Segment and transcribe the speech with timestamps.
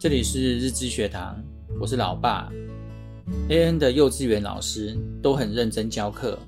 [0.00, 1.36] 这里是日知学堂，
[1.78, 2.50] 我是老爸。
[3.50, 6.38] AN 的幼稚园老师都很认真教课，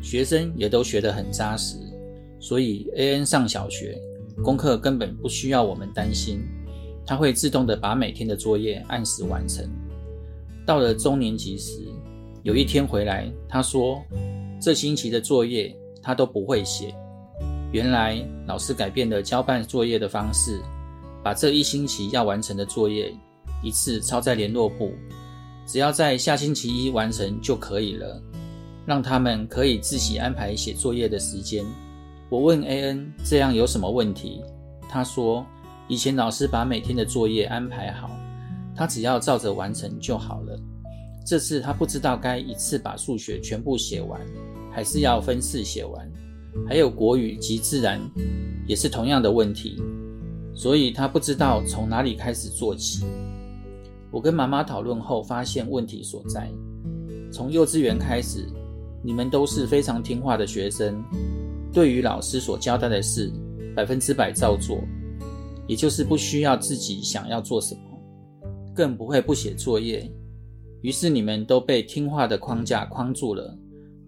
[0.00, 1.76] 学生也都学得很扎实，
[2.40, 4.00] 所以 AN 上小学，
[4.42, 6.40] 功课根本不需要我们担心，
[7.04, 9.68] 他会自动的把每天的作业按时完成。
[10.64, 11.82] 到了中年级时，
[12.44, 14.02] 有一天回来，他说
[14.58, 16.94] 这星期的作业他都不会写。
[17.72, 20.58] 原来老师改变了交办作业的方式。
[21.26, 23.12] 把这一星期要完成的作业
[23.60, 24.92] 一次抄在联络簿，
[25.66, 28.22] 只要在下星期一完成就可以了，
[28.86, 31.64] 让他们可以自己安排写作业的时间。
[32.30, 34.40] 我问 AN 这样有什么问题？
[34.88, 35.44] 他说
[35.88, 38.08] 以前老师把每天的作业安排好，
[38.76, 40.56] 他只要照着完成就好了。
[41.26, 44.20] 这次他不知道该一次把数学全部写完，
[44.70, 46.08] 还是要分次写完，
[46.68, 48.00] 还有国语及自然
[48.64, 49.82] 也是同样的问题。
[50.56, 53.04] 所以他不知道从哪里开始做起。
[54.10, 56.50] 我跟妈妈讨论后，发现问题所在。
[57.30, 58.48] 从幼稚园开始，
[59.04, 61.04] 你们都是非常听话的学生，
[61.72, 63.30] 对于老师所交代的事，
[63.74, 64.78] 百分之百照做，
[65.66, 67.80] 也就是不需要自己想要做什么，
[68.74, 70.10] 更不会不写作业。
[70.80, 73.54] 于是你们都被听话的框架框住了。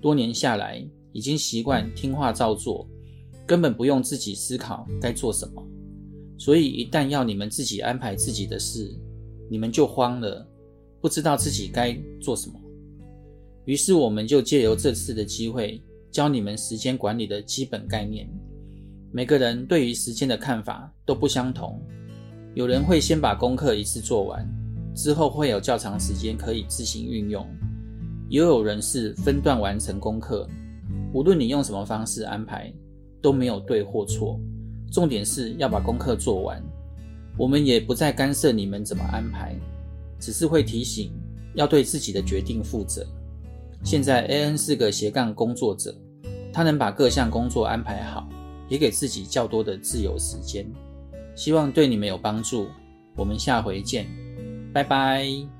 [0.00, 2.88] 多年下来，已经习惯听话照做，
[3.44, 5.62] 根本不用自己思考该做什么。
[6.38, 8.88] 所以，一旦要你们自己安排自己的事，
[9.50, 10.46] 你们就慌了，
[11.00, 12.54] 不知道自己该做什么。
[13.64, 18.26] 于是，我们就借由这次的机会，教你们时间管理的基本概念。
[19.10, 21.82] 每个人对于时间的看法都不相同，
[22.54, 24.48] 有人会先把功课一次做完，
[24.94, 27.42] 之后会有较长时间可以自行运用；
[28.28, 30.48] 也有人是分段完成功课。
[31.12, 32.72] 无论你用什么方式安排，
[33.20, 34.38] 都没有对或错。
[34.90, 36.62] 重点是要把功课做完，
[37.36, 39.54] 我们也不再干涉你们怎么安排，
[40.18, 41.12] 只是会提醒
[41.54, 43.06] 要对自己的决定负责。
[43.84, 45.94] 现在 AN 是个斜杠工作者，
[46.52, 48.28] 他能把各项工作安排好，
[48.68, 50.66] 也给自己较多的自由时间。
[51.36, 52.66] 希望对你们有帮助，
[53.14, 54.06] 我们下回见，
[54.72, 55.57] 拜拜。